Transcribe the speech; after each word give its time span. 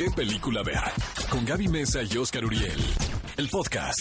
qué 0.00 0.10
película 0.10 0.62
ver. 0.62 0.80
Con 1.28 1.44
Gaby 1.44 1.68
Mesa 1.68 2.00
y 2.02 2.16
Oscar 2.16 2.42
Uriel. 2.46 2.80
El 3.36 3.50
podcast. 3.50 4.00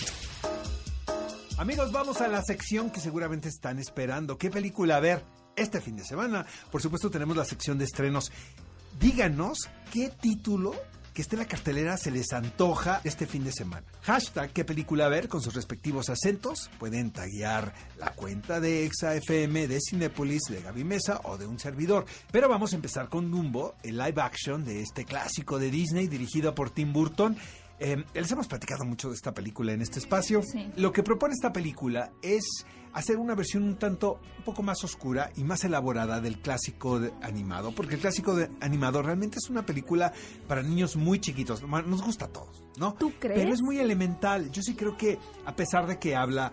Amigos, 1.57 1.91
vamos 1.91 2.21
a 2.21 2.29
la 2.29 2.41
sección 2.41 2.89
que 2.89 3.01
seguramente 3.01 3.49
están 3.49 3.79
esperando. 3.79 4.37
¿Qué 4.37 4.49
película 4.49 5.01
ver 5.01 5.25
este 5.57 5.81
fin 5.81 5.97
de 5.97 6.05
semana? 6.05 6.45
Por 6.71 6.81
supuesto, 6.81 7.11
tenemos 7.11 7.35
la 7.35 7.43
sección 7.43 7.77
de 7.77 7.83
estrenos. 7.83 8.31
Díganos 8.97 9.69
qué 9.91 10.09
título 10.21 10.73
que 11.13 11.21
esté 11.21 11.35
en 11.35 11.41
la 11.41 11.47
cartelera 11.47 11.97
se 11.97 12.11
les 12.11 12.31
antoja 12.33 13.01
este 13.03 13.25
fin 13.25 13.43
de 13.43 13.51
semana. 13.51 13.85
Hashtag 14.03 14.51
qué 14.51 14.65
película 14.65 15.07
ver 15.09 15.27
con 15.27 15.41
sus 15.41 15.53
respectivos 15.53 16.09
acentos. 16.09 16.69
Pueden 16.79 17.11
taguear 17.11 17.73
la 17.97 18.11
cuenta 18.11 18.59
de 18.59 18.85
ExaFM, 18.85 19.67
de 19.67 19.79
Cinepolis, 19.79 20.43
de 20.49 20.61
Gaby 20.61 20.83
Mesa 20.83 21.21
o 21.23 21.37
de 21.37 21.45
un 21.45 21.59
servidor. 21.59 22.05
Pero 22.31 22.49
vamos 22.49 22.73
a 22.73 22.75
empezar 22.75 23.09
con 23.09 23.31
Dumbo, 23.31 23.75
el 23.83 23.97
live 23.97 24.21
action 24.21 24.65
de 24.65 24.81
este 24.81 25.05
clásico 25.05 25.59
de 25.59 25.71
Disney 25.71 26.07
dirigido 26.07 26.55
por 26.55 26.69
Tim 26.69 26.93
Burton. 26.93 27.37
Eh, 27.79 28.03
les 28.13 28.31
hemos 28.31 28.47
platicado 28.47 28.83
mucho 28.85 29.09
de 29.09 29.15
esta 29.15 29.33
película 29.33 29.71
en 29.73 29.81
este 29.81 29.99
espacio. 29.99 30.41
Sí. 30.43 30.69
Lo 30.75 30.91
que 30.91 31.01
propone 31.03 31.33
esta 31.33 31.53
película 31.53 32.11
es 32.21 32.43
hacer 32.91 33.17
una 33.17 33.35
versión 33.35 33.63
un 33.63 33.77
tanto 33.77 34.19
un 34.39 34.43
poco 34.43 34.63
más 34.63 34.83
oscura 34.83 35.31
y 35.37 35.43
más 35.43 35.63
elaborada 35.63 36.19
del 36.19 36.39
clásico 36.41 36.99
de- 36.99 37.13
animado, 37.21 37.71
porque 37.71 37.95
el 37.95 38.01
clásico 38.01 38.35
de 38.35 38.49
animado 38.61 39.01
realmente 39.01 39.37
es 39.41 39.49
una 39.49 39.65
película 39.65 40.11
para 40.47 40.63
niños 40.63 40.95
muy 40.95 41.19
chiquitos, 41.19 41.61
nos 41.63 42.01
gusta 42.01 42.25
a 42.25 42.29
todos, 42.29 42.63
¿no? 42.77 42.95
¿Tú 42.95 43.13
crees? 43.19 43.39
Pero 43.39 43.53
es 43.53 43.61
muy 43.61 43.77
elemental. 43.77 44.51
Yo 44.51 44.61
sí 44.63 44.73
creo 44.73 44.97
que 44.97 45.19
a 45.45 45.55
pesar 45.55 45.85
de 45.87 45.99
que 45.99 46.15
habla 46.15 46.51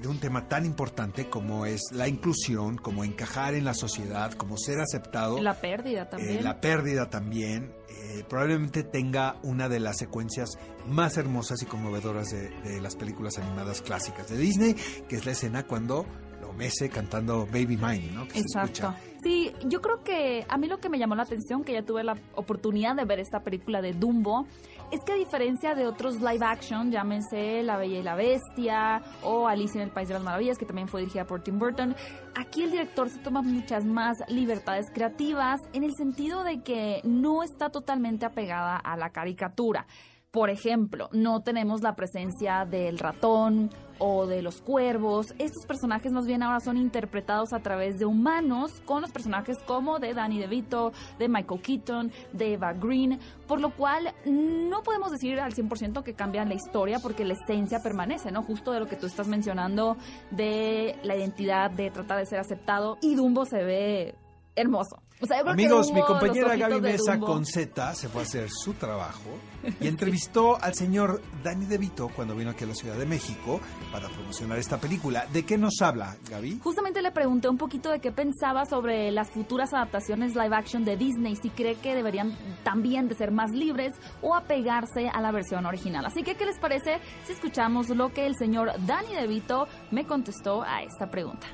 de 0.00 0.08
un 0.08 0.18
tema 0.18 0.48
tan 0.48 0.64
importante 0.64 1.28
como 1.28 1.66
es 1.66 1.82
la 1.92 2.08
inclusión, 2.08 2.76
como 2.76 3.04
encajar 3.04 3.54
en 3.54 3.64
la 3.64 3.74
sociedad, 3.74 4.32
como 4.32 4.56
ser 4.56 4.80
aceptado, 4.80 5.40
La 5.42 5.54
pérdida 5.60 6.08
también. 6.08 6.38
eh, 6.38 6.42
la 6.42 6.60
pérdida 6.60 7.10
también, 7.10 7.72
eh, 7.88 8.24
probablemente 8.28 8.82
tenga 8.82 9.36
una 9.42 9.68
de 9.68 9.80
las 9.80 9.98
secuencias 9.98 10.58
más 10.86 11.16
hermosas 11.16 11.62
y 11.62 11.66
conmovedoras 11.66 12.30
de, 12.30 12.50
de 12.60 12.80
las 12.80 12.96
películas 12.96 13.38
animadas 13.38 13.82
clásicas 13.82 14.28
de 14.28 14.36
Disney, 14.38 14.74
que 15.08 15.16
es 15.16 15.26
la 15.26 15.32
escena 15.32 15.66
cuando 15.66 16.06
lo 16.40 16.52
mece 16.52 16.88
cantando 16.90 17.46
Baby 17.46 17.76
Mine, 17.78 18.10
¿no? 18.12 18.26
Que 18.26 18.34
se 18.34 18.40
Exacto. 18.40 18.88
escucha. 18.88 18.96
Sí, 19.22 19.52
yo 19.66 19.80
creo 19.80 20.02
que 20.04 20.44
a 20.50 20.58
mí 20.58 20.66
lo 20.68 20.78
que 20.80 20.90
me 20.90 20.98
llamó 20.98 21.14
la 21.14 21.22
atención, 21.22 21.64
que 21.64 21.72
ya 21.72 21.82
tuve 21.82 22.04
la 22.04 22.14
oportunidad 22.34 22.94
de 22.94 23.06
ver 23.06 23.20
esta 23.20 23.40
película 23.40 23.80
de 23.80 23.94
Dumbo, 23.94 24.46
es 24.90 25.00
que 25.04 25.12
a 25.12 25.16
diferencia 25.16 25.74
de 25.74 25.86
otros 25.86 26.20
live 26.20 26.44
action, 26.44 26.90
llámense 26.90 27.62
La 27.62 27.76
Bella 27.76 27.98
y 27.98 28.02
la 28.02 28.14
Bestia 28.14 29.02
o 29.22 29.48
Alicia 29.48 29.80
en 29.80 29.88
el 29.88 29.92
País 29.92 30.08
de 30.08 30.14
las 30.14 30.22
Maravillas, 30.22 30.58
que 30.58 30.66
también 30.66 30.88
fue 30.88 31.00
dirigida 31.00 31.24
por 31.24 31.42
Tim 31.42 31.58
Burton, 31.58 31.94
aquí 32.34 32.62
el 32.62 32.70
director 32.70 33.08
se 33.08 33.18
toma 33.18 33.42
muchas 33.42 33.84
más 33.84 34.18
libertades 34.28 34.86
creativas 34.92 35.60
en 35.72 35.84
el 35.84 35.94
sentido 35.96 36.44
de 36.44 36.62
que 36.62 37.00
no 37.04 37.42
está 37.42 37.70
totalmente 37.70 38.26
apegada 38.26 38.76
a 38.76 38.96
la 38.96 39.10
caricatura. 39.10 39.86
Por 40.30 40.50
ejemplo, 40.50 41.08
no 41.12 41.42
tenemos 41.42 41.82
la 41.82 41.94
presencia 41.94 42.64
del 42.64 42.98
ratón 42.98 43.70
o 43.98 44.26
de 44.26 44.42
los 44.42 44.60
cuervos. 44.60 45.34
Estos 45.38 45.66
personajes 45.66 46.12
más 46.12 46.26
bien 46.26 46.42
ahora 46.42 46.60
son 46.60 46.76
interpretados 46.76 47.52
a 47.52 47.60
través 47.60 47.98
de 47.98 48.06
humanos 48.06 48.80
con 48.84 49.02
los 49.02 49.10
personajes 49.10 49.58
como 49.66 49.98
de 49.98 50.14
Danny 50.14 50.38
DeVito, 50.38 50.92
de 51.18 51.28
Michael 51.28 51.60
Keaton, 51.60 52.12
de 52.32 52.54
Eva 52.54 52.72
Green, 52.72 53.18
por 53.46 53.60
lo 53.60 53.70
cual 53.70 54.14
no 54.26 54.82
podemos 54.82 55.10
decir 55.10 55.40
al 55.40 55.54
100% 55.54 56.02
que 56.02 56.14
cambian 56.14 56.48
la 56.48 56.54
historia 56.54 56.98
porque 56.98 57.24
la 57.24 57.34
esencia 57.34 57.80
permanece, 57.82 58.30
¿no? 58.30 58.42
Justo 58.42 58.72
de 58.72 58.80
lo 58.80 58.86
que 58.86 58.96
tú 58.96 59.06
estás 59.06 59.28
mencionando 59.28 59.96
de 60.30 60.96
la 61.02 61.16
identidad, 61.16 61.70
de 61.70 61.90
tratar 61.90 62.18
de 62.18 62.26
ser 62.26 62.40
aceptado 62.40 62.98
y 63.00 63.14
Dumbo 63.14 63.44
se 63.44 63.62
ve 63.62 64.14
hermoso. 64.56 65.00
O 65.20 65.26
sea, 65.26 65.38
yo 65.38 65.44
creo 65.44 65.56
que 65.56 65.62
Amigos, 65.62 65.92
mi 65.92 66.02
compañera 66.02 66.56
Gaby 66.56 66.80
Mesa 66.80 67.18
con 67.18 67.46
Z 67.46 67.94
se 67.94 68.08
fue 68.08 68.22
a 68.22 68.24
hacer 68.24 68.50
su 68.50 68.74
trabajo 68.74 69.30
y 69.80 69.86
entrevistó 69.86 70.60
al 70.60 70.74
señor 70.74 71.22
Danny 71.42 71.66
DeVito 71.66 72.10
cuando 72.14 72.34
vino 72.34 72.50
aquí 72.50 72.64
a 72.64 72.66
la 72.66 72.74
Ciudad 72.74 72.96
de 72.96 73.06
México 73.06 73.60
para 73.92 74.08
promocionar 74.08 74.58
esta 74.58 74.78
película. 74.78 75.26
¿De 75.32 75.44
qué 75.44 75.56
nos 75.56 75.80
habla, 75.80 76.16
Gaby? 76.28 76.58
Justamente 76.62 77.00
le 77.00 77.12
pregunté 77.12 77.48
un 77.48 77.56
poquito 77.56 77.90
de 77.90 78.00
qué 78.00 78.12
pensaba 78.12 78.66
sobre 78.66 79.10
las 79.12 79.30
futuras 79.30 79.72
adaptaciones 79.72 80.34
live 80.34 80.54
action 80.54 80.84
de 80.84 80.96
Disney, 80.96 81.36
si 81.36 81.50
cree 81.50 81.76
que 81.76 81.94
deberían 81.94 82.36
también 82.64 83.08
de 83.08 83.14
ser 83.14 83.30
más 83.30 83.50
libres 83.52 83.92
o 84.20 84.34
apegarse 84.34 85.08
a 85.08 85.20
la 85.20 85.30
versión 85.32 85.64
original. 85.64 86.04
Así 86.04 86.22
que, 86.22 86.34
¿qué 86.34 86.44
les 86.44 86.58
parece 86.58 86.98
si 87.24 87.32
escuchamos 87.32 87.88
lo 87.88 88.12
que 88.12 88.26
el 88.26 88.34
señor 88.36 88.72
Danny 88.86 89.14
DeVito 89.14 89.68
me 89.90 90.06
contestó 90.06 90.62
a 90.62 90.82
esta 90.82 91.10
pregunta? 91.10 91.46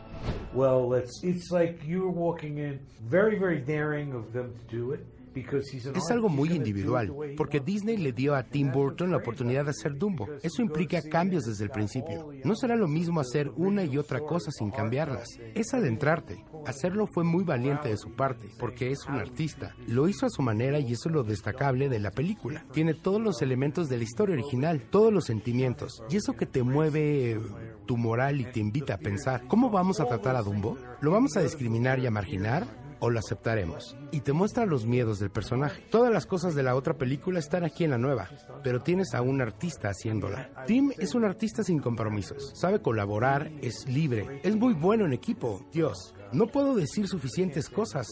Well, 0.52 0.94
it's 0.94 1.22
it's 1.22 1.50
like 1.50 1.80
you 1.84 2.02
were 2.02 2.10
walking 2.10 2.58
in. 2.58 2.80
Very, 3.02 3.38
very 3.38 3.58
daring 3.58 4.12
of 4.14 4.32
them 4.32 4.54
to 4.54 4.76
do 4.76 4.92
it 4.92 5.06
Es 5.34 6.10
algo 6.10 6.28
muy 6.28 6.50
individual, 6.50 7.12
porque 7.36 7.60
Disney 7.60 7.96
le 7.96 8.12
dio 8.12 8.34
a 8.34 8.42
Tim 8.42 8.72
Burton 8.72 9.10
la 9.10 9.18
oportunidad 9.18 9.64
de 9.64 9.70
hacer 9.70 9.96
Dumbo. 9.96 10.28
Eso 10.42 10.62
implica 10.62 11.02
cambios 11.02 11.44
desde 11.44 11.64
el 11.64 11.70
principio. 11.70 12.28
No 12.44 12.54
será 12.54 12.76
lo 12.76 12.88
mismo 12.88 13.20
hacer 13.20 13.50
una 13.56 13.84
y 13.84 13.96
otra 13.98 14.20
cosa 14.20 14.50
sin 14.50 14.70
cambiarlas. 14.70 15.28
Es 15.54 15.74
adentrarte. 15.74 16.44
Hacerlo 16.66 17.06
fue 17.06 17.24
muy 17.24 17.44
valiente 17.44 17.88
de 17.88 17.96
su 17.96 18.12
parte, 18.12 18.50
porque 18.58 18.90
es 18.90 19.06
un 19.06 19.14
artista. 19.14 19.74
Lo 19.86 20.08
hizo 20.08 20.26
a 20.26 20.30
su 20.30 20.42
manera 20.42 20.78
y 20.78 20.92
eso 20.92 21.08
es 21.08 21.14
lo 21.14 21.22
destacable 21.22 21.88
de 21.88 22.00
la 22.00 22.10
película. 22.10 22.64
Tiene 22.72 22.94
todos 22.94 23.20
los 23.20 23.42
elementos 23.42 23.88
de 23.88 23.98
la 23.98 24.04
historia 24.04 24.34
original, 24.34 24.82
todos 24.90 25.12
los 25.12 25.24
sentimientos. 25.24 26.02
Y 26.10 26.16
eso 26.16 26.34
que 26.34 26.46
te 26.46 26.62
mueve 26.62 27.32
eh, 27.32 27.40
tu 27.86 27.96
moral 27.96 28.40
y 28.40 28.44
te 28.44 28.60
invita 28.60 28.94
a 28.94 28.98
pensar, 28.98 29.46
¿cómo 29.48 29.70
vamos 29.70 30.00
a 30.00 30.06
tratar 30.06 30.36
a 30.36 30.42
Dumbo? 30.42 30.76
¿Lo 31.00 31.10
vamos 31.10 31.36
a 31.36 31.42
discriminar 31.42 31.98
y 31.98 32.06
a 32.06 32.10
marginar? 32.10 32.79
O 33.00 33.10
lo 33.10 33.18
aceptaremos. 33.18 33.96
Y 34.12 34.20
te 34.20 34.32
muestra 34.32 34.66
los 34.66 34.86
miedos 34.86 35.18
del 35.18 35.30
personaje. 35.30 35.82
Todas 35.90 36.12
las 36.12 36.26
cosas 36.26 36.54
de 36.54 36.62
la 36.62 36.74
otra 36.74 36.94
película 36.94 37.38
están 37.38 37.64
aquí 37.64 37.84
en 37.84 37.90
la 37.90 37.98
nueva, 37.98 38.28
pero 38.62 38.80
tienes 38.80 39.14
a 39.14 39.22
un 39.22 39.40
artista 39.40 39.88
haciéndola. 39.88 40.50
Tim 40.66 40.92
es 40.98 41.14
un 41.14 41.24
artista 41.24 41.62
sin 41.62 41.80
compromisos, 41.80 42.52
sabe 42.54 42.80
colaborar, 42.80 43.50
es 43.62 43.86
libre, 43.88 44.40
es 44.42 44.56
muy 44.56 44.74
bueno 44.74 45.04
en 45.04 45.12
equipo. 45.12 45.66
Dios, 45.72 46.14
no 46.32 46.46
puedo 46.46 46.74
decir 46.74 47.08
suficientes 47.08 47.68
cosas. 47.68 48.06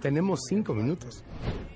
Tenemos 0.00 0.40
cinco 0.48 0.74
minutos. 0.74 1.24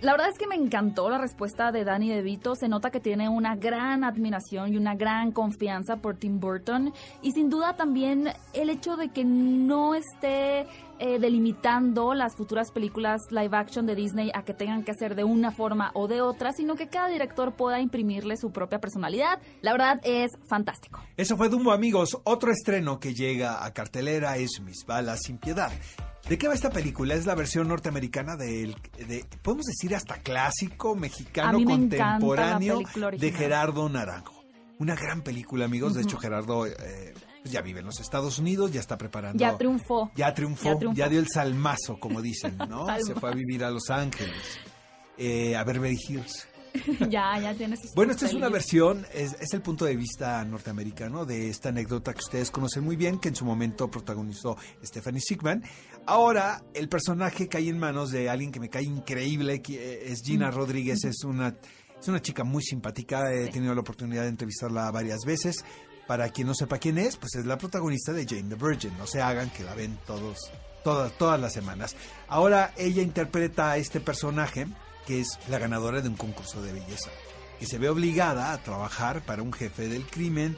La 0.00 0.12
verdad 0.12 0.28
es 0.30 0.38
que 0.38 0.46
me 0.46 0.56
encantó 0.56 1.08
la 1.10 1.18
respuesta 1.18 1.72
de 1.72 1.84
Danny 1.84 2.10
DeVito. 2.10 2.54
Se 2.54 2.68
nota 2.68 2.90
que 2.90 3.00
tiene 3.00 3.28
una 3.28 3.56
gran 3.56 4.04
admiración 4.04 4.72
y 4.72 4.76
una 4.76 4.94
gran 4.94 5.32
confianza 5.32 5.96
por 5.96 6.16
Tim 6.16 6.40
Burton. 6.40 6.92
Y 7.22 7.32
sin 7.32 7.50
duda 7.50 7.76
también 7.76 8.28
el 8.52 8.70
hecho 8.70 8.96
de 8.96 9.10
que 9.10 9.24
no 9.24 9.94
esté 9.94 10.66
eh, 11.04 11.18
delimitando 11.18 12.14
las 12.14 12.36
futuras 12.36 12.70
películas 12.70 13.22
live 13.30 13.56
action 13.56 13.86
de 13.86 13.96
Disney 13.96 14.30
a 14.34 14.44
que 14.44 14.54
tengan 14.54 14.84
que 14.84 14.92
hacer 14.92 15.16
de 15.16 15.24
una 15.24 15.50
forma 15.50 15.90
o 15.94 16.06
de 16.06 16.20
otra, 16.20 16.52
sino 16.52 16.76
que 16.76 16.86
cada 16.86 17.08
director 17.08 17.54
pueda 17.54 17.80
imprimirle 17.80 18.36
su 18.36 18.52
propia 18.52 18.78
personalidad. 18.80 19.40
La 19.62 19.72
verdad 19.72 20.00
es 20.04 20.30
fantástico. 20.48 21.00
Eso 21.16 21.36
fue 21.36 21.48
Dumbo, 21.48 21.72
amigos. 21.72 22.18
Otro 22.22 22.52
estreno 22.52 23.00
que 23.00 23.14
llega 23.14 23.64
a 23.64 23.72
cartelera 23.72 24.36
es 24.36 24.60
Mis 24.60 24.84
balas 24.86 25.22
sin 25.24 25.38
piedad. 25.38 25.71
¿De 26.28 26.38
qué 26.38 26.48
va 26.48 26.54
esta 26.54 26.70
película? 26.70 27.14
Es 27.14 27.26
la 27.26 27.34
versión 27.34 27.68
norteamericana 27.68 28.36
del, 28.36 28.76
de, 28.96 29.24
podemos 29.42 29.66
decir, 29.66 29.94
hasta 29.94 30.18
clásico 30.18 30.94
mexicano 30.94 31.62
contemporáneo 31.64 32.80
de. 33.18 33.32
Gerardo 33.32 33.88
Naranjo. 33.88 34.42
Una 34.78 34.94
gran 34.94 35.22
película, 35.22 35.64
amigos. 35.64 35.94
De 35.94 36.02
hecho, 36.02 36.18
Gerardo 36.18 36.66
eh, 36.66 37.14
pues 37.42 37.52
ya 37.52 37.60
vive 37.60 37.80
en 37.80 37.86
los 37.86 37.98
Estados 38.00 38.38
Unidos, 38.38 38.72
ya 38.72 38.80
está 38.80 38.96
preparando. 38.96 39.38
Ya 39.38 39.58
triunfó. 39.58 40.12
Ya 40.14 40.32
triunfó, 40.32 40.78
Ya 40.94 41.08
dio 41.08 41.18
el 41.18 41.28
salmazo, 41.28 41.98
como 41.98 42.22
dicen, 42.22 42.56
¿no? 42.68 42.86
Se 43.04 43.14
fue 43.14 43.30
a 43.30 43.34
vivir 43.34 43.64
a 43.64 43.70
Los 43.70 43.90
Ángeles, 43.90 44.60
eh, 45.18 45.56
a 45.56 45.64
Beverly 45.64 45.98
Hills. 46.08 46.48
ya, 47.10 47.38
ya 47.38 47.54
tiene 47.54 47.76
sus 47.76 47.94
Bueno, 47.94 48.12
esta 48.12 48.26
es 48.26 48.34
una 48.34 48.48
versión, 48.48 49.06
es, 49.12 49.36
es 49.40 49.52
el 49.52 49.62
punto 49.62 49.84
de 49.84 49.96
vista 49.96 50.44
norteamericano 50.44 51.24
de 51.24 51.48
esta 51.48 51.68
anécdota 51.68 52.12
que 52.12 52.20
ustedes 52.20 52.50
conocen 52.50 52.84
muy 52.84 52.96
bien, 52.96 53.18
que 53.18 53.28
en 53.28 53.36
su 53.36 53.44
momento 53.44 53.90
protagonizó 53.90 54.56
Stephanie 54.82 55.20
Sigman. 55.20 55.62
Ahora, 56.06 56.62
el 56.74 56.88
personaje 56.88 57.48
cae 57.48 57.68
en 57.68 57.78
manos 57.78 58.10
de 58.10 58.28
alguien 58.28 58.50
que 58.50 58.60
me 58.60 58.68
cae 58.68 58.84
increíble, 58.84 59.60
que 59.60 60.10
es 60.10 60.22
Gina 60.22 60.50
Rodríguez, 60.50 61.04
es 61.04 61.24
una, 61.24 61.56
es 62.00 62.08
una 62.08 62.20
chica 62.20 62.44
muy 62.44 62.62
simpática, 62.62 63.32
he 63.32 63.48
tenido 63.48 63.74
la 63.74 63.80
oportunidad 63.80 64.22
de 64.22 64.28
entrevistarla 64.28 64.90
varias 64.90 65.20
veces. 65.26 65.64
Para 66.06 66.28
quien 66.30 66.48
no 66.48 66.54
sepa 66.54 66.78
quién 66.78 66.98
es, 66.98 67.16
pues 67.16 67.34
es 67.36 67.46
la 67.46 67.58
protagonista 67.58 68.12
de 68.12 68.26
Jane 68.26 68.54
the 68.54 68.56
Virgin, 68.56 68.96
no 68.98 69.06
se 69.06 69.22
hagan 69.22 69.50
que 69.50 69.64
la 69.64 69.74
ven 69.74 69.98
todos, 70.06 70.50
todas, 70.84 71.16
todas 71.16 71.40
las 71.40 71.52
semanas. 71.52 71.96
Ahora 72.28 72.72
ella 72.76 73.02
interpreta 73.02 73.70
a 73.70 73.76
este 73.76 74.00
personaje, 74.00 74.66
que 75.06 75.20
es 75.20 75.38
la 75.48 75.58
ganadora 75.58 76.00
de 76.00 76.08
un 76.08 76.16
concurso 76.16 76.62
de 76.62 76.72
belleza 76.72 77.10
que 77.62 77.68
se 77.68 77.78
ve 77.78 77.88
obligada 77.88 78.52
a 78.52 78.58
trabajar 78.60 79.24
para 79.24 79.40
un 79.40 79.52
jefe 79.52 79.86
del 79.86 80.04
crimen 80.04 80.56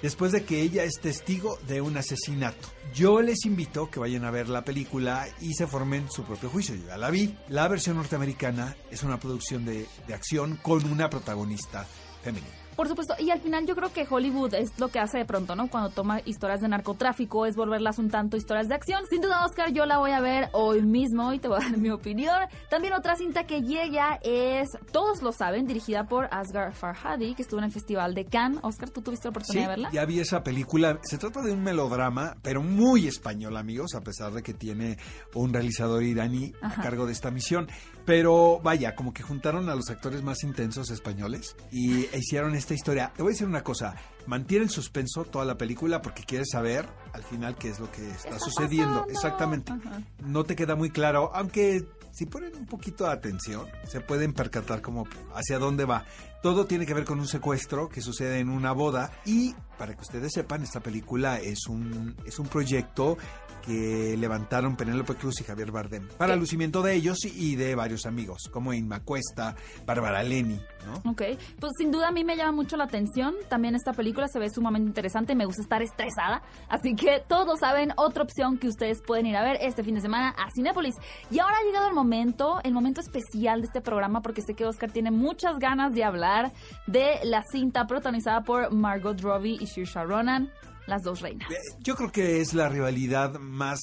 después 0.00 0.32
de 0.32 0.44
que 0.44 0.62
ella 0.62 0.84
es 0.84 0.98
testigo 1.02 1.58
de 1.68 1.82
un 1.82 1.98
asesinato. 1.98 2.68
Yo 2.94 3.20
les 3.20 3.44
invito 3.44 3.90
que 3.90 4.00
vayan 4.00 4.24
a 4.24 4.30
ver 4.30 4.48
la 4.48 4.64
película 4.64 5.28
y 5.42 5.52
se 5.52 5.66
formen 5.66 6.10
su 6.10 6.24
propio 6.24 6.48
juicio. 6.48 6.74
Yo 6.74 6.86
ya 6.86 6.96
la 6.96 7.10
vi. 7.10 7.36
La 7.50 7.68
versión 7.68 7.96
norteamericana 7.96 8.74
es 8.90 9.02
una 9.02 9.20
producción 9.20 9.66
de, 9.66 9.86
de 10.06 10.14
acción 10.14 10.56
con 10.62 10.82
una 10.90 11.10
protagonista 11.10 11.86
femenina. 12.22 12.65
Por 12.76 12.88
supuesto, 12.88 13.14
y 13.18 13.30
al 13.30 13.40
final 13.40 13.66
yo 13.66 13.74
creo 13.74 13.92
que 13.92 14.06
Hollywood 14.08 14.54
es 14.54 14.78
lo 14.78 14.88
que 14.88 14.98
hace 14.98 15.18
de 15.18 15.24
pronto, 15.24 15.56
¿no? 15.56 15.68
Cuando 15.68 15.88
toma 15.90 16.20
historias 16.26 16.60
de 16.60 16.68
narcotráfico, 16.68 17.46
es 17.46 17.56
volverlas 17.56 17.98
un 17.98 18.10
tanto 18.10 18.36
historias 18.36 18.68
de 18.68 18.74
acción. 18.74 19.02
Sin 19.08 19.20
duda, 19.22 19.44
Oscar, 19.46 19.72
yo 19.72 19.86
la 19.86 19.98
voy 19.98 20.10
a 20.10 20.20
ver 20.20 20.50
hoy 20.52 20.82
mismo 20.82 21.32
y 21.32 21.38
te 21.38 21.48
voy 21.48 21.58
a 21.58 21.64
dar 21.64 21.78
mi 21.78 21.90
opinión. 21.90 22.36
También 22.68 22.92
otra 22.92 23.16
cinta 23.16 23.44
que 23.44 23.62
llega 23.62 24.18
es, 24.22 24.68
todos 24.92 25.22
lo 25.22 25.32
saben, 25.32 25.66
dirigida 25.66 26.04
por 26.04 26.28
Asghar 26.30 26.74
Farhadi, 26.74 27.34
que 27.34 27.42
estuvo 27.42 27.58
en 27.60 27.64
el 27.64 27.72
Festival 27.72 28.14
de 28.14 28.26
Cannes. 28.26 28.60
Oscar, 28.62 28.90
¿tú 28.90 29.00
tuviste 29.00 29.26
la 29.26 29.30
oportunidad 29.30 29.62
Sí, 29.64 29.68
de 29.68 29.68
verla? 29.68 29.90
ya 29.92 30.04
vi 30.04 30.20
esa 30.20 30.42
película. 30.44 30.98
Se 31.02 31.16
trata 31.18 31.40
de 31.42 31.52
un 31.52 31.62
melodrama, 31.62 32.36
pero 32.42 32.62
muy 32.62 33.06
español, 33.06 33.56
amigos, 33.56 33.94
a 33.94 34.02
pesar 34.02 34.32
de 34.32 34.42
que 34.42 34.52
tiene 34.52 34.98
un 35.34 35.52
realizador 35.52 36.02
iraní 36.02 36.52
Ajá. 36.60 36.80
a 36.80 36.84
cargo 36.84 37.06
de 37.06 37.12
esta 37.12 37.30
misión. 37.30 37.68
Pero 38.04 38.60
vaya, 38.62 38.94
como 38.94 39.12
que 39.12 39.22
juntaron 39.22 39.68
a 39.68 39.74
los 39.74 39.90
actores 39.90 40.22
más 40.22 40.44
intensos 40.44 40.90
españoles 40.90 41.56
y 41.72 42.06
hicieron 42.16 42.54
esta 42.66 42.74
historia. 42.74 43.12
Te 43.14 43.22
voy 43.22 43.30
a 43.30 43.34
decir 43.34 43.46
una 43.46 43.62
cosa, 43.62 43.94
mantiene 44.26 44.64
el 44.64 44.70
suspenso 44.70 45.24
toda 45.24 45.44
la 45.44 45.56
película 45.56 46.02
porque 46.02 46.24
quieres 46.24 46.48
saber 46.50 46.84
al 47.12 47.22
final 47.22 47.54
qué 47.54 47.68
es 47.68 47.78
lo 47.78 47.88
que 47.92 48.10
está, 48.10 48.30
está 48.30 48.40
sucediendo. 48.40 49.02
pasando? 49.06 49.12
Exactamente. 49.12 49.72
No 50.24 50.42
te 50.42 50.56
queda 50.56 50.74
muy 50.74 50.90
claro, 50.90 51.30
aunque 51.32 51.86
si 52.10 52.26
ponen 52.26 52.56
un 52.56 52.66
poquito 52.66 53.04
de 53.04 53.12
atención, 53.12 53.68
se 53.86 54.00
pueden 54.00 54.32
percatar 54.32 54.82
como 54.82 55.06
hacia 55.32 55.60
dónde 55.60 55.84
va. 55.84 56.06
Todo 56.42 56.66
tiene 56.66 56.86
que 56.86 56.94
ver 56.94 57.04
con 57.04 57.20
un 57.20 57.28
secuestro 57.28 57.88
que 57.88 58.00
sucede 58.00 58.40
en 58.40 58.48
una 58.48 58.72
boda 58.72 59.12
y 59.24 59.54
para 59.78 59.94
que 59.94 60.00
ustedes 60.00 60.32
sepan, 60.32 60.64
esta 60.64 60.80
película 60.80 61.38
es 61.38 61.68
un, 61.68 62.16
es 62.24 62.40
un 62.40 62.48
proyecto 62.48 63.16
que 63.64 64.16
levantaron 64.16 64.76
Penélope 64.76 65.14
Cruz 65.14 65.40
y 65.40 65.44
Javier 65.44 65.70
Bardem 65.72 66.08
para 66.16 66.34
el 66.34 66.40
lucimiento 66.40 66.82
de 66.82 66.94
ellos 66.94 67.24
y, 67.24 67.52
y 67.52 67.56
de 67.56 67.74
varios 67.74 68.06
amigos, 68.06 68.48
como 68.50 68.72
Inma 68.72 69.00
Cuesta, 69.00 69.54
Bárbara 69.84 70.22
Leni, 70.22 70.60
¿no? 70.86 71.10
Ok, 71.10 71.22
pues 71.60 71.72
sin 71.78 71.90
duda 71.90 72.08
a 72.08 72.12
mí 72.12 72.24
me 72.24 72.36
llama 72.36 72.52
mucho 72.52 72.76
la 72.76 72.84
atención. 72.84 73.34
También 73.48 73.74
esta 73.74 73.92
película 73.92 74.26
se 74.28 74.38
ve 74.38 74.48
sumamente 74.48 74.88
interesante. 74.88 75.34
Me 75.34 75.44
gusta 75.44 75.62
estar 75.62 75.82
estresada. 75.82 76.42
Así 76.68 76.94
que 76.94 77.22
todos 77.28 77.60
saben 77.60 77.92
otra 77.96 78.22
opción 78.22 78.58
que 78.58 78.68
ustedes 78.68 79.02
pueden 79.06 79.26
ir 79.26 79.36
a 79.36 79.42
ver 79.42 79.58
este 79.60 79.82
fin 79.82 79.94
de 79.96 80.00
semana 80.00 80.30
a 80.30 80.48
Cinépolis. 80.54 80.94
Y 81.30 81.38
ahora 81.40 81.56
ha 81.60 81.64
llegado 81.64 81.88
el 81.88 81.94
momento, 81.94 82.60
el 82.64 82.72
momento 82.72 83.00
especial 83.00 83.60
de 83.60 83.66
este 83.66 83.80
programa, 83.80 84.22
porque 84.22 84.42
sé 84.42 84.54
que 84.54 84.64
Oscar 84.64 84.90
tiene 84.92 85.10
muchas 85.10 85.58
ganas 85.58 85.92
de 85.92 86.04
hablar 86.04 86.52
de 86.86 87.18
la 87.24 87.42
cinta 87.50 87.86
protagonizada 87.86 88.42
por 88.42 88.72
Margot 88.72 89.20
Robbie 89.20 89.56
y 89.60 89.66
Saoirse 89.66 90.04
Ronan, 90.04 90.50
Las 90.86 91.02
Dos 91.02 91.20
Reinas. 91.20 91.50
Eh, 91.50 91.56
Yo 91.80 91.94
creo 91.96 92.10
que 92.12 92.40
es 92.40 92.54
la 92.54 92.68
rivalidad 92.68 93.34
más, 93.40 93.80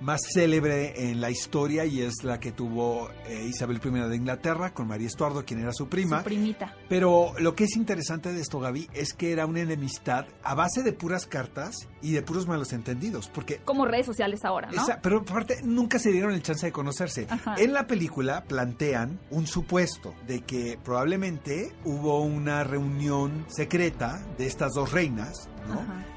más 0.00 0.20
célebre 0.32 1.10
en 1.10 1.20
la 1.20 1.30
historia 1.30 1.84
y 1.84 2.02
es 2.02 2.22
la 2.24 2.38
que 2.40 2.52
tuvo 2.52 3.10
eh, 3.26 3.46
Isabel 3.48 3.80
I 3.84 3.90
de 4.08 4.16
Inglaterra 4.16 4.72
con 4.72 4.86
María 4.88 5.06
Estuardo, 5.06 5.44
quien 5.44 5.60
era 5.60 5.72
su 5.72 5.88
prima. 5.88 6.18
Su 6.18 6.24
primita. 6.24 6.74
Pero 6.88 7.32
lo 7.38 7.54
que 7.54 7.64
es 7.64 7.76
interesante 7.76 8.32
de 8.32 8.40
esto, 8.40 8.60
Gaby, 8.60 8.88
es 8.94 9.12
que 9.14 9.32
era 9.32 9.46
una 9.46 9.60
enemistad 9.60 10.26
a 10.42 10.54
base 10.54 10.82
de 10.82 10.92
puras 10.92 11.26
cartas 11.26 11.88
y 12.00 12.12
de 12.12 12.22
puros 12.22 12.46
malos 12.46 12.72
entendidos. 12.72 13.28
Porque 13.32 13.58
Como 13.64 13.84
redes 13.86 14.06
sociales 14.06 14.40
ahora, 14.44 14.70
¿no? 14.70 14.82
esa- 14.82 15.00
pero 15.00 15.18
aparte 15.18 15.60
nunca 15.62 15.98
se 15.98 16.12
dieron 16.12 16.32
el 16.32 16.42
chance 16.42 16.66
de 16.66 16.72
conocerse. 16.72 17.26
Ajá. 17.28 17.54
En 17.58 17.72
la 17.72 17.86
película 17.86 18.44
plantean 18.44 19.20
un 19.30 19.46
supuesto 19.46 20.14
de 20.26 20.42
que 20.42 20.78
probablemente 20.84 21.72
hubo 21.84 22.20
una 22.22 22.64
reunión 22.64 23.46
secreta 23.48 24.24
de 24.38 24.46
estas 24.46 24.72
dos 24.74 24.92
reinas, 24.92 25.48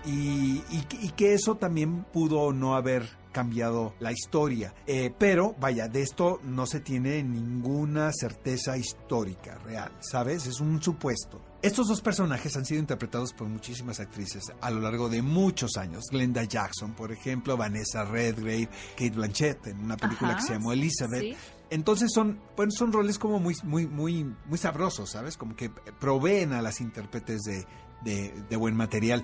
Y, 0.05 0.63
y 0.71 0.81
que- 0.87 0.97
y 1.05 1.09
que 1.09 1.33
eso 1.33 1.55
también 1.55 2.03
pudo 2.11 2.51
no 2.53 2.75
haber 2.75 3.07
cambiado 3.31 3.93
la 3.99 4.11
historia. 4.11 4.73
Eh, 4.87 5.13
pero 5.17 5.55
vaya, 5.59 5.87
de 5.87 6.01
esto 6.01 6.39
no 6.43 6.65
se 6.65 6.81
tiene 6.81 7.23
ninguna 7.23 8.11
certeza 8.11 8.77
histórica 8.77 9.57
real, 9.59 9.91
¿sabes? 10.01 10.47
Es 10.47 10.59
un 10.59 10.81
supuesto. 10.81 11.39
Estos 11.61 11.87
dos 11.87 12.01
personajes 12.01 12.57
han 12.57 12.65
sido 12.65 12.79
interpretados 12.81 13.31
por 13.33 13.47
muchísimas 13.47 13.99
actrices 14.01 14.43
a 14.59 14.69
lo 14.71 14.81
largo 14.81 15.07
de 15.07 15.21
muchos 15.21 15.77
años. 15.77 16.03
Glenda 16.11 16.43
Jackson, 16.43 16.93
por 16.93 17.11
ejemplo, 17.11 17.55
Vanessa 17.55 18.03
Redgrave, 18.03 18.67
Kate 18.97 19.11
Blanchett 19.11 19.67
en 19.67 19.79
una 19.79 19.95
película 19.95 20.31
Ajá, 20.31 20.39
que 20.41 20.47
se 20.47 20.53
llamó 20.53 20.73
Elizabeth. 20.73 21.21
sí. 21.21 21.35
Entonces 21.69 22.11
son, 22.13 22.37
bueno, 22.57 22.69
son 22.75 22.91
roles 22.91 23.17
como 23.17 23.39
muy, 23.39 23.55
muy, 23.63 23.87
muy, 23.87 24.25
muy 24.45 24.57
sabrosos, 24.57 25.11
¿sabes? 25.11 25.37
Como 25.37 25.55
que 25.55 25.69
proveen 25.69 26.51
a 26.51 26.61
las 26.61 26.81
intérpretes 26.81 27.43
de, 27.43 27.65
de- 28.03 28.57
buen 28.57 28.75
material. 28.75 29.23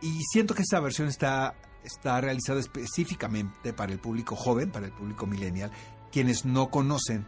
Y 0.00 0.22
siento 0.30 0.54
que 0.54 0.62
esta 0.62 0.80
versión 0.80 1.08
está, 1.08 1.54
está 1.84 2.20
realizada 2.20 2.60
específicamente 2.60 3.72
para 3.72 3.92
el 3.92 3.98
público 3.98 4.36
joven, 4.36 4.70
para 4.70 4.86
el 4.86 4.92
público 4.92 5.26
millennial, 5.26 5.70
quienes 6.12 6.44
no 6.44 6.70
conocen 6.70 7.26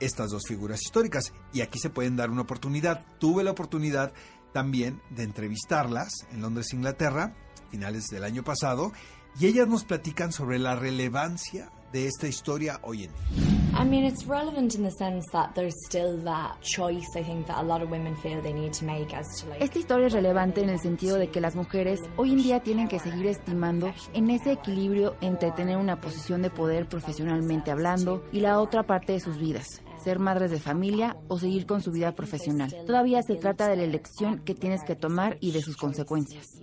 estas 0.00 0.30
dos 0.30 0.42
figuras 0.46 0.80
históricas. 0.82 1.32
Y 1.52 1.60
aquí 1.60 1.78
se 1.78 1.90
pueden 1.90 2.16
dar 2.16 2.30
una 2.30 2.42
oportunidad. 2.42 3.04
Tuve 3.18 3.44
la 3.44 3.50
oportunidad 3.52 4.12
también 4.52 5.00
de 5.10 5.24
entrevistarlas 5.24 6.12
en 6.30 6.42
Londres, 6.42 6.72
Inglaterra, 6.72 7.34
finales 7.70 8.06
del 8.06 8.22
año 8.24 8.44
pasado, 8.44 8.92
y 9.40 9.46
ellas 9.46 9.66
nos 9.66 9.84
platican 9.84 10.30
sobre 10.32 10.60
la 10.60 10.76
relevancia 10.76 11.72
de 11.92 12.06
esta 12.06 12.28
historia 12.28 12.78
hoy 12.82 13.04
en 13.04 13.10
día. 13.12 13.53
I 13.76 13.84
mean, 13.84 14.04
it's 14.04 14.24
relevant 14.26 14.76
in 14.76 14.84
the 14.84 14.90
sense 14.90 15.26
that 15.32 15.54
there's 15.54 15.74
still 15.86 16.16
that 16.18 16.60
choice, 16.62 17.16
I 17.16 17.24
think, 17.24 17.48
that 17.48 17.58
a 17.58 17.62
lot 17.62 17.82
of 17.82 17.90
women 17.90 18.14
feel 18.14 18.40
they 18.40 18.52
need 18.52 18.72
to 18.74 18.84
make 18.84 19.12
as 19.12 19.40
to 19.40 19.48
like. 19.48 19.60
Esta 19.62 19.78
historia 19.80 20.06
es 20.06 20.12
relevante 20.12 20.62
en 20.62 20.68
el 20.68 20.78
sentido 20.78 21.18
de 21.18 21.28
que 21.28 21.40
las 21.40 21.56
mujeres 21.56 22.00
hoy 22.16 22.32
en 22.32 22.42
día 22.42 22.60
tienen 22.60 22.86
que 22.86 23.00
seguir 23.00 23.26
estimando 23.26 23.92
en 24.12 24.30
ese 24.30 24.52
equilibrio 24.52 25.16
entre 25.20 25.50
tener 25.50 25.76
una 25.76 26.00
posición 26.00 26.40
de 26.42 26.50
poder 26.50 26.86
profesionalmente 26.86 27.72
hablando 27.72 28.22
y 28.32 28.40
la 28.40 28.60
otra 28.60 28.84
parte 28.84 29.12
de 29.12 29.20
sus 29.20 29.38
vidas, 29.38 29.82
ser 30.04 30.20
madres 30.20 30.52
de 30.52 30.60
familia 30.60 31.16
o 31.26 31.40
seguir 31.40 31.66
con 31.66 31.82
su 31.82 31.90
vida 31.90 32.12
profesional. 32.12 32.72
Todavía 32.86 33.22
se 33.22 33.34
trata 33.34 33.66
de 33.66 33.76
la 33.76 33.82
elección 33.82 34.38
que 34.38 34.54
tienes 34.54 34.84
que 34.84 34.94
tomar 34.94 35.36
y 35.40 35.50
de 35.50 35.62
sus 35.62 35.76
consecuencias. 35.76 36.60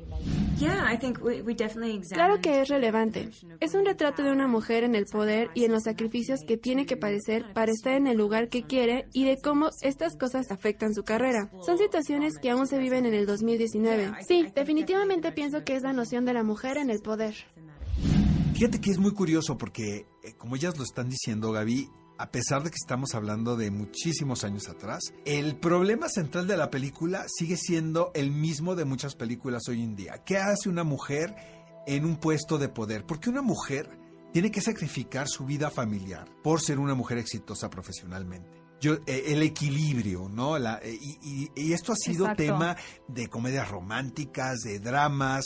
Claro 2.13 2.39
que 2.41 2.61
es 2.61 2.69
relevante. 2.69 3.29
Es 3.59 3.73
un 3.73 3.85
retrato 3.85 4.23
de 4.23 4.31
una 4.31 4.47
mujer 4.47 4.83
en 4.83 4.95
el 4.95 5.05
poder 5.05 5.49
y 5.53 5.65
en 5.65 5.71
los 5.71 5.83
sacrificios 5.83 6.41
que 6.47 6.57
tiene 6.57 6.85
que 6.85 6.97
padecer 6.97 7.51
para 7.53 7.71
estar 7.71 7.93
en 7.93 8.07
el 8.07 8.17
lugar 8.17 8.49
que 8.49 8.63
quiere 8.63 9.07
y 9.13 9.25
de 9.25 9.37
cómo 9.41 9.69
estas 9.81 10.15
cosas 10.17 10.51
afectan 10.51 10.93
su 10.93 11.03
carrera. 11.03 11.49
Son 11.65 11.77
situaciones 11.77 12.37
que 12.37 12.49
aún 12.49 12.67
se 12.67 12.77
viven 12.77 13.05
en 13.05 13.13
el 13.13 13.25
2019. 13.25 14.13
Sí, 14.27 14.47
definitivamente 14.53 15.31
pienso 15.31 15.63
que 15.63 15.75
es 15.75 15.83
la 15.83 15.93
noción 15.93 16.25
de 16.25 16.33
la 16.33 16.43
mujer 16.43 16.77
en 16.77 16.89
el 16.89 16.99
poder. 17.01 17.35
Fíjate 18.53 18.79
que 18.79 18.91
es 18.91 18.99
muy 18.99 19.11
curioso 19.11 19.57
porque, 19.57 20.05
eh, 20.23 20.33
como 20.37 20.55
ellas 20.55 20.77
lo 20.77 20.83
están 20.83 21.09
diciendo, 21.09 21.51
Gaby, 21.51 21.89
a 22.21 22.29
pesar 22.31 22.61
de 22.61 22.69
que 22.69 22.75
estamos 22.79 23.15
hablando 23.15 23.57
de 23.57 23.71
muchísimos 23.71 24.43
años 24.43 24.69
atrás, 24.69 24.99
el 25.25 25.55
problema 25.57 26.07
central 26.07 26.45
de 26.45 26.55
la 26.55 26.69
película 26.69 27.25
sigue 27.27 27.57
siendo 27.57 28.11
el 28.13 28.31
mismo 28.31 28.75
de 28.75 28.85
muchas 28.85 29.15
películas 29.15 29.63
hoy 29.67 29.81
en 29.81 29.95
día. 29.95 30.21
¿Qué 30.23 30.37
hace 30.37 30.69
una 30.69 30.83
mujer 30.83 31.35
en 31.87 32.05
un 32.05 32.17
puesto 32.17 32.59
de 32.59 32.69
poder? 32.69 33.05
Porque 33.07 33.29
una 33.31 33.41
mujer 33.41 33.89
tiene 34.33 34.51
que 34.51 34.61
sacrificar 34.61 35.27
su 35.27 35.45
vida 35.45 35.71
familiar 35.71 36.29
por 36.43 36.61
ser 36.61 36.77
una 36.77 36.93
mujer 36.93 37.17
exitosa 37.17 37.69
profesionalmente. 37.71 38.61
Yo, 38.79 38.93
eh, 39.05 39.23
el 39.27 39.43
equilibrio, 39.43 40.27
¿no? 40.29 40.57
La- 40.57 40.79
eh, 40.81 40.97
y, 40.99 41.17
y- 41.21 41.51
y 41.55 41.73
esto 41.73 41.91
ha 41.91 41.95
sido 41.95 42.25
Exacto. 42.25 42.43
tema 42.43 42.77
de 43.07 43.27
comedias 43.29 43.69
románticas, 43.69 44.59
de 44.61 44.79
dramas, 44.79 45.45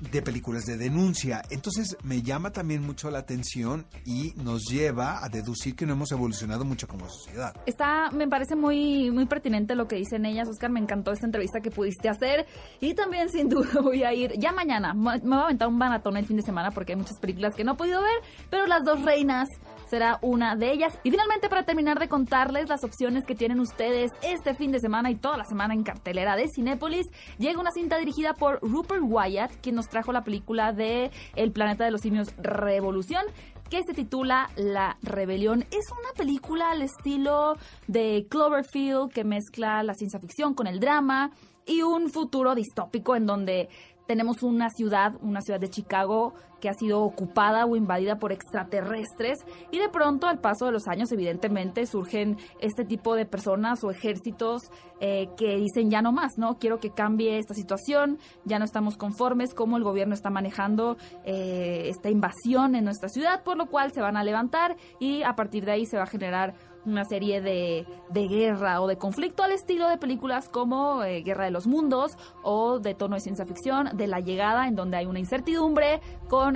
de 0.00 0.22
películas 0.22 0.64
de 0.64 0.76
denuncia. 0.76 1.42
Entonces 1.50 1.96
me 2.02 2.22
llama 2.22 2.50
también 2.50 2.82
mucho 2.82 3.10
la 3.10 3.20
atención 3.20 3.86
y 4.04 4.32
nos 4.36 4.64
lleva 4.64 5.24
a 5.24 5.28
deducir 5.28 5.76
que 5.76 5.86
no 5.86 5.92
hemos 5.92 6.12
evolucionado 6.12 6.64
mucho 6.64 6.88
como 6.88 7.08
sociedad. 7.08 7.54
Está, 7.66 8.10
me 8.10 8.28
parece 8.28 8.56
muy, 8.56 9.10
muy 9.10 9.26
pertinente 9.26 9.74
lo 9.74 9.86
que 9.86 9.96
dicen 9.96 10.26
ellas, 10.26 10.48
Oscar. 10.48 10.70
Me 10.70 10.80
encantó 10.80 11.12
esta 11.12 11.26
entrevista 11.26 11.60
que 11.60 11.70
pudiste 11.70 12.08
hacer. 12.08 12.46
Y 12.80 12.94
también, 12.94 13.28
sin 13.28 13.48
duda, 13.48 13.68
voy 13.82 14.02
a 14.02 14.12
ir 14.12 14.32
ya 14.38 14.52
mañana. 14.52 14.94
Me 14.94 15.18
voy 15.18 15.38
a 15.38 15.44
aventar 15.44 15.68
un 15.68 15.78
maratón 15.78 16.16
el 16.16 16.26
fin 16.26 16.36
de 16.36 16.42
semana 16.42 16.70
porque 16.70 16.92
hay 16.92 16.98
muchas 16.98 17.18
películas 17.18 17.54
que 17.54 17.64
no 17.64 17.72
he 17.72 17.76
podido 17.76 18.00
ver. 18.00 18.22
Pero 18.50 18.66
Las 18.66 18.84
Dos 18.84 19.02
Reinas 19.02 19.48
será 19.86 20.18
una 20.22 20.56
de 20.56 20.72
ellas. 20.72 20.98
Y 21.02 21.10
finalmente, 21.10 21.48
para 21.48 21.64
terminar 21.64 21.98
de 21.98 22.08
contarles 22.08 22.68
las 22.68 22.84
opciones 22.84 23.24
que 23.26 23.34
tienen 23.34 23.60
ustedes 23.60 24.10
este 24.22 24.54
fin 24.54 24.72
de 24.72 24.80
semana 24.80 25.10
y 25.10 25.16
toda 25.16 25.36
la 25.36 25.44
semana 25.44 25.74
en 25.74 25.82
cartelera 25.82 26.36
de 26.36 26.48
Cinépolis, 26.48 27.06
llega 27.38 27.60
una 27.60 27.70
cinta 27.72 27.98
dirigida 27.98 28.34
por 28.34 28.60
Rupert 28.62 29.02
Wyatt, 29.02 29.52
quien 29.60 29.76
nos 29.76 29.88
trajo 29.88 30.12
la 30.12 30.24
película 30.24 30.72
de 30.72 31.10
El 31.36 31.52
planeta 31.52 31.84
de 31.84 31.90
los 31.90 32.00
simios 32.00 32.34
Revolución 32.38 33.24
que 33.70 33.82
se 33.82 33.94
titula 33.94 34.50
La 34.56 34.98
Rebelión. 35.02 35.62
Es 35.70 35.90
una 35.90 36.12
película 36.16 36.70
al 36.70 36.82
estilo 36.82 37.56
de 37.86 38.26
Cloverfield 38.28 39.10
que 39.12 39.24
mezcla 39.24 39.82
la 39.82 39.94
ciencia 39.94 40.20
ficción 40.20 40.54
con 40.54 40.66
el 40.66 40.80
drama 40.80 41.30
y 41.66 41.82
un 41.82 42.10
futuro 42.10 42.54
distópico 42.54 43.16
en 43.16 43.26
donde 43.26 43.68
tenemos 44.06 44.42
una 44.42 44.68
ciudad, 44.70 45.14
una 45.22 45.40
ciudad 45.40 45.60
de 45.60 45.70
Chicago 45.70 46.34
que 46.64 46.70
ha 46.70 46.72
sido 46.72 47.02
ocupada 47.02 47.66
o 47.66 47.76
invadida 47.76 48.16
por 48.18 48.32
extraterrestres 48.32 49.44
y 49.70 49.78
de 49.78 49.90
pronto 49.90 50.28
al 50.28 50.38
paso 50.38 50.64
de 50.64 50.72
los 50.72 50.88
años 50.88 51.12
evidentemente 51.12 51.84
surgen 51.84 52.38
este 52.58 52.86
tipo 52.86 53.14
de 53.16 53.26
personas 53.26 53.84
o 53.84 53.90
ejércitos 53.90 54.70
eh, 54.98 55.28
que 55.36 55.56
dicen 55.56 55.90
ya 55.90 56.00
no 56.00 56.10
más, 56.10 56.38
¿no? 56.38 56.56
Quiero 56.56 56.80
que 56.80 56.88
cambie 56.88 57.36
esta 57.36 57.52
situación, 57.52 58.18
ya 58.46 58.58
no 58.58 58.64
estamos 58.64 58.96
conformes 58.96 59.52
cómo 59.52 59.76
el 59.76 59.84
gobierno 59.84 60.14
está 60.14 60.30
manejando 60.30 60.96
eh, 61.26 61.90
esta 61.90 62.08
invasión 62.08 62.74
en 62.76 62.84
nuestra 62.84 63.10
ciudad, 63.10 63.42
por 63.42 63.58
lo 63.58 63.66
cual 63.66 63.92
se 63.92 64.00
van 64.00 64.16
a 64.16 64.24
levantar 64.24 64.78
y 64.98 65.22
a 65.22 65.34
partir 65.34 65.66
de 65.66 65.72
ahí 65.72 65.84
se 65.84 65.98
va 65.98 66.04
a 66.04 66.06
generar 66.06 66.54
una 66.86 67.04
serie 67.04 67.40
de, 67.40 67.86
de 68.10 68.28
guerra 68.28 68.80
o 68.80 68.86
de 68.86 68.96
conflicto 68.96 69.42
al 69.42 69.52
estilo 69.52 69.88
de 69.88 69.96
películas 69.96 70.48
como 70.48 71.02
eh, 71.02 71.22
Guerra 71.22 71.44
de 71.44 71.50
los 71.50 71.66
Mundos 71.66 72.12
o 72.42 72.78
de 72.78 72.94
tono 72.94 73.14
de 73.14 73.20
ciencia 73.20 73.46
ficción, 73.46 73.96
de 73.96 74.06
la 74.06 74.20
llegada 74.20 74.66
en 74.68 74.74
donde 74.74 74.96
hay 74.96 75.06
una 75.06 75.18
incertidumbre 75.18 76.00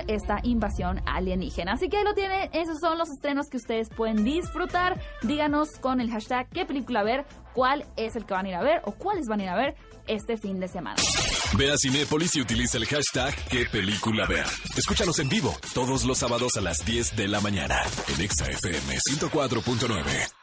esta 0.07 0.41
invasión 0.43 1.01
alienígena. 1.07 1.73
Así 1.73 1.89
que 1.89 1.99
ahí 1.99 2.05
lo 2.05 2.15
tienen, 2.15 2.51
esos 2.53 2.79
son 2.81 2.99
los 2.99 3.11
estrenos 3.11 3.49
que 3.49 3.57
ustedes 3.57 3.89
pueden 3.89 4.25
disfrutar. 4.25 5.01
Díganos 5.23 5.71
con 5.81 6.01
el 6.01 6.11
hashtag 6.11 6.49
qué 6.51 6.65
película 6.65 7.03
ver, 7.03 7.27
cuál 7.55 7.85
es 7.97 8.17
el 8.17 8.25
que 8.25 8.35
van 8.35 8.47
a 8.47 8.49
ir 8.49 8.55
a 8.55 8.63
ver 8.63 8.83
o 8.85 8.93
cuáles 8.93 9.27
van 9.27 9.41
a 9.41 9.43
ir 9.45 9.49
a 9.49 9.57
ver 9.57 9.75
este 10.07 10.37
fin 10.37 10.61
de 10.61 10.69
semana. 10.69 10.97
Ve 11.57 11.71
a 11.71 11.77
Cinépolis 11.77 12.37
y 12.37 12.41
utiliza 12.41 12.79
el 12.79 12.87
hashtag 12.87 13.35
qué 13.51 13.67
película 13.71 14.27
ver. 14.27 14.47
Escúchanos 14.77 15.19
en 15.19 15.29
vivo 15.29 15.57
todos 15.75 16.05
los 16.05 16.19
sábados 16.19 16.57
a 16.57 16.61
las 16.61 16.85
10 16.85 17.17
de 17.17 17.29
la 17.29 17.41
mañana 17.41 17.81
en 18.15 18.21
ExaFM 18.21 18.99
104.9. 19.11 20.38